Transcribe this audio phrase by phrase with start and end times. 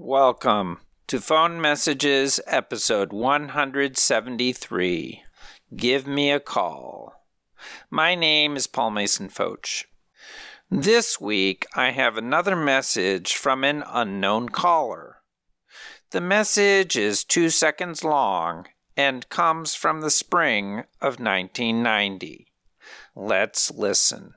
[0.00, 0.78] Welcome
[1.08, 5.22] to Phone Messages, episode 173.
[5.74, 7.24] Give me a call.
[7.90, 9.86] My name is Paul Mason Fotsch.
[10.70, 15.16] This week, I have another message from an unknown caller.
[16.12, 22.46] The message is two seconds long and comes from the spring of 1990.
[23.16, 24.34] Let's listen.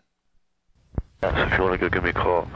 [1.21, 2.47] If you want to go give me a call.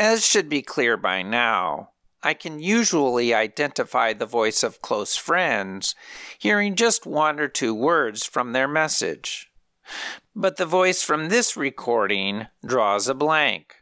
[0.00, 1.90] As should be clear by now,
[2.22, 5.94] I can usually identify the voice of close friends
[6.38, 9.50] hearing just one or two words from their message.
[10.34, 13.74] But the voice from this recording draws a blank.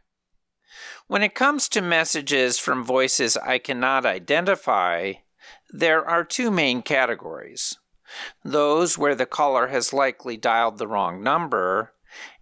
[1.07, 5.13] When it comes to messages from voices I cannot identify,
[5.69, 7.77] there are two main categories
[8.43, 11.93] those where the caller has likely dialed the wrong number,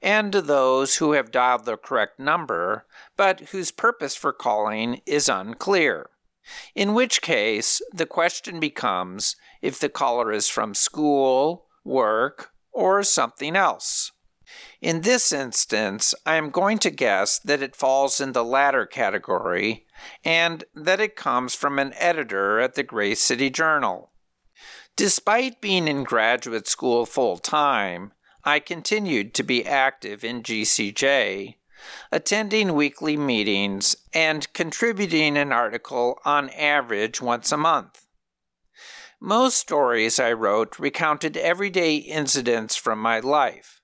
[0.01, 5.27] and to those who have dialed the correct number but whose purpose for calling is
[5.27, 6.09] unclear.
[6.75, 13.55] In which case, the question becomes if the caller is from school, work, or something
[13.55, 14.11] else.
[14.81, 19.85] In this instance, I am going to guess that it falls in the latter category
[20.23, 24.11] and that it comes from an editor at the Gray City Journal.
[24.95, 28.13] Despite being in graduate school full time,
[28.47, 31.55] I continued to be active in GCJ,
[32.13, 38.05] attending weekly meetings, and contributing an article on average once a month.
[39.19, 43.81] Most stories I wrote recounted everyday incidents from my life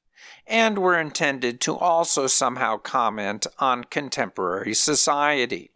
[0.48, 5.72] and were intended to also somehow comment on contemporary society.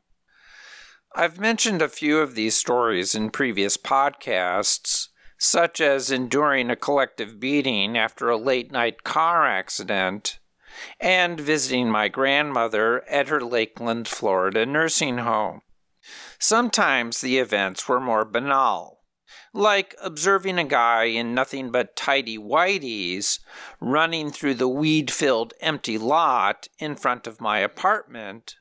[1.13, 7.39] I've mentioned a few of these stories in previous podcasts, such as enduring a collective
[7.39, 10.39] beating after a late night car accident
[10.99, 15.61] and visiting my grandmother at her Lakeland, Florida nursing home.
[16.39, 18.99] Sometimes the events were more banal,
[19.53, 23.39] like observing a guy in nothing but tidy whities
[23.80, 28.55] running through the weed filled empty lot in front of my apartment,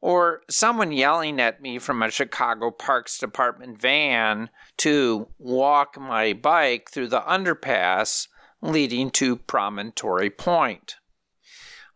[0.00, 6.90] or someone yelling at me from a Chicago Parks Department van to walk my bike
[6.90, 8.28] through the underpass
[8.62, 10.96] leading to Promontory Point.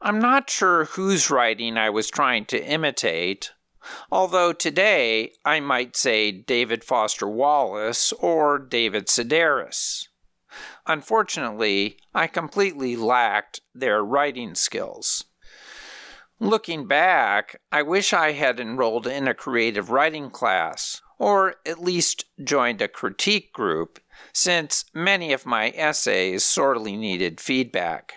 [0.01, 3.53] I'm not sure whose writing I was trying to imitate,
[4.11, 10.09] although today I might say David Foster Wallace or David Sedaris.
[10.87, 15.25] Unfortunately, I completely lacked their writing skills.
[16.41, 22.25] Looking back, I wish I had enrolled in a creative writing class, or at least
[22.43, 24.01] joined a critique group,
[24.33, 28.15] since many of my essays sorely needed feedback.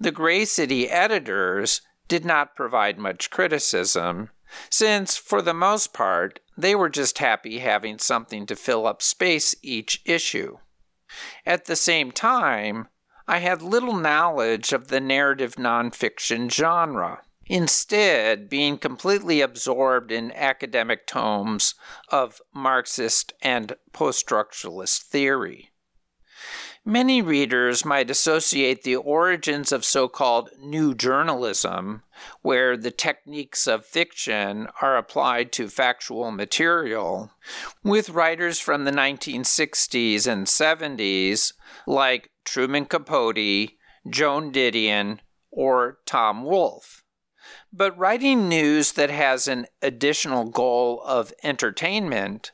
[0.00, 4.30] The Gray City editors did not provide much criticism,
[4.68, 9.54] since, for the most part, they were just happy having something to fill up space
[9.62, 10.58] each issue.
[11.46, 12.88] At the same time,
[13.26, 21.06] I had little knowledge of the narrative nonfiction genre, instead, being completely absorbed in academic
[21.06, 21.74] tomes
[22.10, 25.70] of Marxist and post structuralist theory.
[26.84, 32.02] Many readers might associate the origins of so called new journalism,
[32.40, 37.30] where the techniques of fiction are applied to factual material,
[37.84, 41.52] with writers from the 1960s and 70s
[41.86, 43.72] like Truman Capote,
[44.08, 45.18] Joan Didion,
[45.50, 47.04] or Tom Wolfe.
[47.72, 52.52] But writing news that has an additional goal of entertainment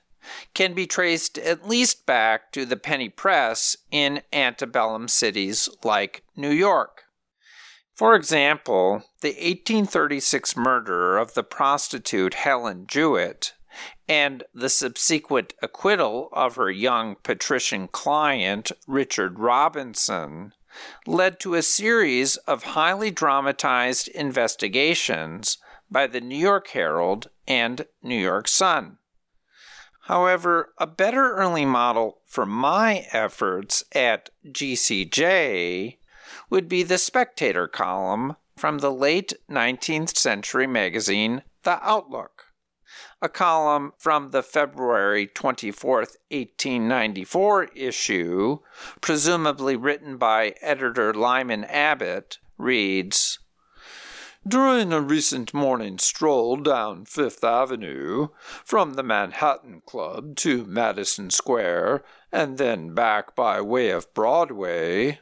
[0.55, 6.51] can be traced at least back to the penny press in antebellum cities like New
[6.51, 7.03] York.
[7.95, 13.53] For example, the 1836 murder of the prostitute Helen Jewett
[14.09, 20.53] and the subsequent acquittal of her young patrician client, Richard Robinson,
[21.07, 25.59] led to a series of highly dramatized investigations
[25.91, 28.99] by the New York Herald and New York Sun.
[30.03, 35.99] However, a better early model for my efforts at GCJ
[36.51, 42.47] would be the Spectator column from the late 19th century magazine The Outlook,
[43.25, 48.59] a column from the February 24, 1894 issue,
[49.01, 53.39] presumably written by editor Lyman Abbott, reads
[54.47, 58.29] during a recent morning stroll down Fifth Avenue,
[58.63, 65.21] from the Manhattan Club to Madison Square, and then back by way of Broadway,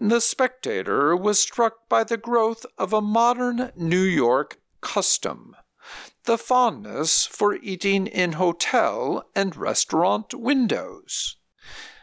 [0.00, 5.54] the spectator was struck by the growth of a modern New York custom
[6.26, 11.36] the fondness for eating in hotel and restaurant windows.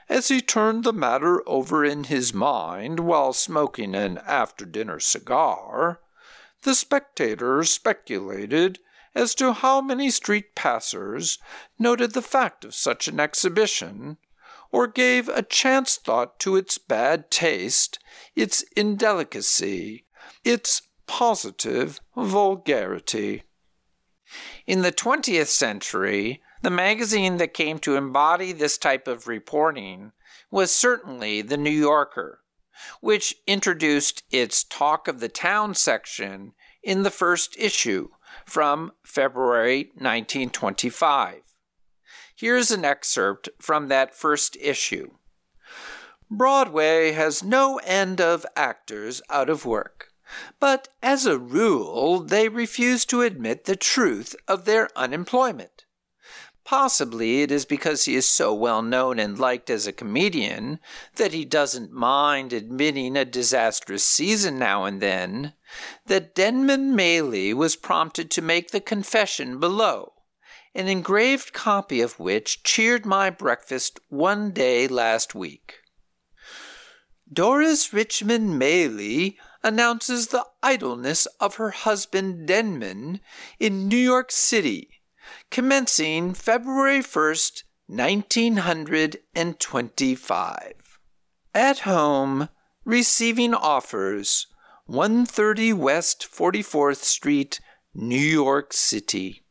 [0.10, 6.00] As he turned the matter over in his mind while smoking an after dinner cigar,
[6.64, 8.80] the spectator speculated
[9.16, 11.38] as to how many street passers
[11.78, 14.18] noted the fact of such an exhibition,
[14.72, 18.00] or gave a chance thought to its bad taste,
[18.36, 20.06] its indelicacy,
[20.44, 23.44] its positive vulgarity.
[24.66, 30.14] In the 20th century, the magazine that came to embody this type of reporting
[30.50, 32.40] was certainly The New Yorker,
[33.02, 38.10] which introduced its Talk of the Town section in the first issue
[38.46, 41.42] from February 1925.
[42.36, 45.12] Here's an excerpt from that first issue.
[46.30, 50.13] Broadway has no end of actors out of work,
[50.60, 55.86] but as a rule they refuse to admit the truth of their unemployment.
[56.66, 60.80] Possibly it is because he is so well known and liked as a comedian
[61.16, 65.54] that he doesn't mind admitting a disastrous season now and then
[66.06, 70.14] that Denman Maley was prompted to make the confession below,
[70.74, 75.80] an engraved copy of which cheered my breakfast one day last week.
[77.32, 83.22] Doris Richmond Maley announces the idleness of her husband Denman
[83.60, 84.94] in New York City
[85.50, 90.74] commencing February 1st, 1925.
[91.54, 92.48] At home,
[92.86, 94.48] receiving offers,
[94.86, 97.60] 130 West 44th Street,
[97.94, 99.42] New York City.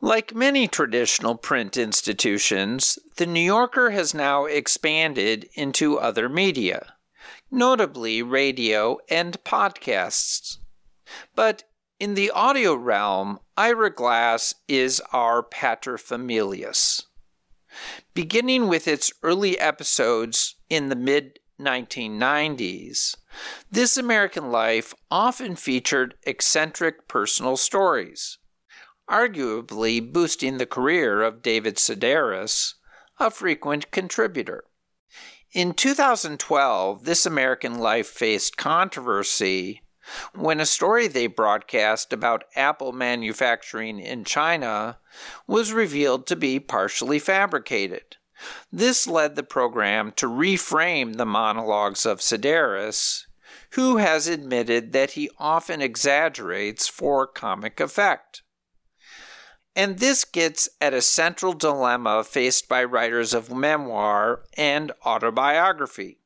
[0.00, 6.94] Like many traditional print institutions, The New Yorker has now expanded into other media,
[7.50, 10.58] notably radio and podcasts.
[11.34, 11.64] But
[11.98, 17.04] in the audio realm, Ira Glass is our paterfamilias.
[18.14, 23.16] Beginning with its early episodes in the mid 1990s,
[23.70, 28.38] This American Life often featured eccentric personal stories,
[29.08, 32.74] arguably boosting the career of David Sedaris,
[33.18, 34.64] a frequent contributor.
[35.52, 39.82] In 2012, This American Life faced controversy
[40.32, 44.98] when a story they broadcast about Apple manufacturing in China
[45.48, 48.16] was revealed to be partially fabricated.
[48.70, 53.26] This led the program to reframe the monologues of Sedaris,
[53.70, 58.42] who has admitted that he often exaggerates for comic effect.
[59.76, 66.20] And this gets at a central dilemma faced by writers of memoir and autobiography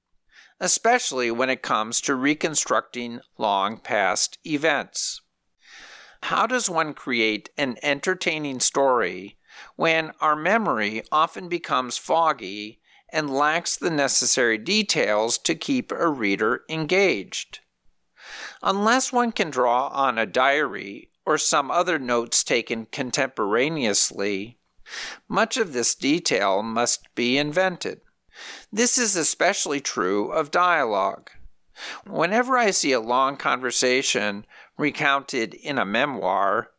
[0.60, 5.20] especially when it comes to reconstructing long past events.
[6.24, 9.36] How does one create an entertaining story
[9.76, 12.80] when our memory often becomes foggy
[13.12, 17.60] and lacks the necessary details to keep a reader engaged?
[18.62, 24.58] Unless one can draw on a diary or some other notes taken contemporaneously,
[25.28, 28.00] much of this detail must be invented.
[28.72, 31.30] This is especially true of dialogue.
[32.06, 36.70] Whenever I see a long conversation recounted in a memoir,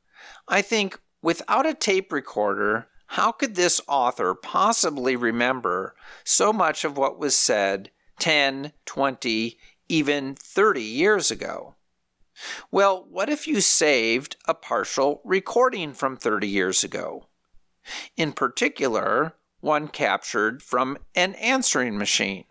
[0.48, 6.98] I think without a tape recorder, how could this author possibly remember so much of
[6.98, 9.58] what was said 10, 20,
[9.90, 11.76] even 30 years ago?
[12.72, 17.28] Well, what if you saved a partial recording from 30 years ago?
[18.18, 22.46] In particular, one captured from an answering machine.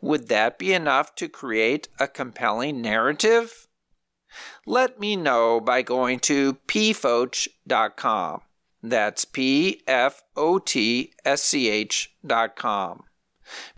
[0.00, 3.68] Would that be enough to create a compelling narrative?
[4.66, 8.40] Let me know by going to pfotsch.com.
[8.82, 13.04] That's P F O T S C H.com.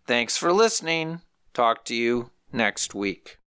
[0.07, 1.21] Thanks for listening.
[1.53, 3.39] Talk to you next week.